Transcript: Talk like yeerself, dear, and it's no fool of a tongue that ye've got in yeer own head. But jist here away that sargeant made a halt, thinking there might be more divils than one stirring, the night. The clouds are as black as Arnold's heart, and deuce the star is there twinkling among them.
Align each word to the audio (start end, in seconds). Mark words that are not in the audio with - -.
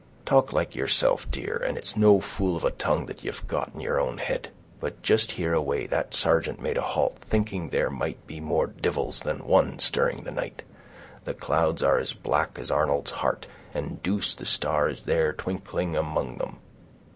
Talk 0.25 0.51
like 0.51 0.71
yeerself, 0.73 1.29
dear, 1.29 1.57
and 1.57 1.77
it's 1.77 1.95
no 1.95 2.19
fool 2.19 2.55
of 2.57 2.63
a 2.63 2.71
tongue 2.71 3.05
that 3.05 3.23
ye've 3.23 3.47
got 3.47 3.75
in 3.75 3.81
yeer 3.81 3.99
own 3.99 4.17
head. 4.17 4.49
But 4.79 5.03
jist 5.03 5.33
here 5.33 5.53
away 5.53 5.85
that 5.85 6.15
sargeant 6.15 6.59
made 6.59 6.75
a 6.77 6.81
halt, 6.81 7.19
thinking 7.19 7.69
there 7.69 7.91
might 7.91 8.25
be 8.25 8.39
more 8.39 8.65
divils 8.65 9.19
than 9.19 9.45
one 9.45 9.77
stirring, 9.77 10.23
the 10.23 10.31
night. 10.31 10.63
The 11.25 11.35
clouds 11.35 11.83
are 11.83 11.99
as 11.99 12.13
black 12.13 12.57
as 12.57 12.71
Arnold's 12.71 13.11
heart, 13.11 13.45
and 13.75 14.01
deuce 14.01 14.33
the 14.33 14.45
star 14.45 14.89
is 14.89 15.03
there 15.03 15.33
twinkling 15.33 15.95
among 15.95 16.39
them. 16.39 16.57